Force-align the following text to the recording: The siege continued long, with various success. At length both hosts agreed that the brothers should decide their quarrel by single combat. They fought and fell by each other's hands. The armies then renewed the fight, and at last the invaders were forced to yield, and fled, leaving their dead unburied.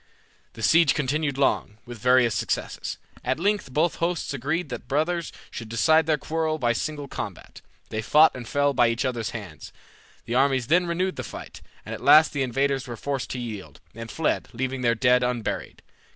The 0.53 0.63
siege 0.63 0.95
continued 0.95 1.37
long, 1.37 1.77
with 1.85 1.99
various 1.99 2.33
success. 2.33 2.97
At 3.23 3.39
length 3.39 3.71
both 3.71 3.97
hosts 3.97 4.33
agreed 4.33 4.69
that 4.69 4.79
the 4.79 4.85
brothers 4.87 5.31
should 5.51 5.69
decide 5.69 6.07
their 6.07 6.17
quarrel 6.17 6.57
by 6.57 6.73
single 6.73 7.07
combat. 7.07 7.61
They 7.89 8.01
fought 8.01 8.35
and 8.35 8.47
fell 8.47 8.73
by 8.73 8.87
each 8.87 9.05
other's 9.05 9.29
hands. 9.29 9.71
The 10.25 10.33
armies 10.33 10.65
then 10.65 10.87
renewed 10.87 11.17
the 11.17 11.23
fight, 11.23 11.61
and 11.85 11.93
at 11.93 12.01
last 12.01 12.33
the 12.33 12.41
invaders 12.41 12.87
were 12.87 12.97
forced 12.97 13.29
to 13.29 13.39
yield, 13.39 13.79
and 13.93 14.09
fled, 14.09 14.47
leaving 14.53 14.81
their 14.81 14.95
dead 14.95 15.21
unburied. 15.21 15.83